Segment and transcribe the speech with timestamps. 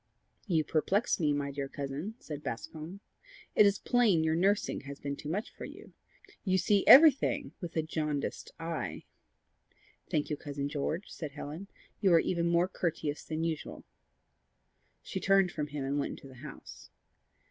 [0.47, 3.01] "You perplex me, my dear cousin," said Bascombe.
[3.53, 5.93] "It is plain your nursing has been too much for you.
[6.43, 9.03] You see everything with a jaundiced eye."
[10.09, 11.67] "Thank you, Cousin George," said Helen.
[11.99, 13.83] "You are even more courteous than usual."
[15.03, 16.89] She turned from him and went into the house.